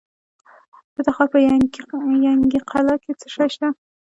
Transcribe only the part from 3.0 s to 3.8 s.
کې څه شی شته؟